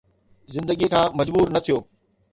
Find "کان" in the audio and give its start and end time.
0.93-1.07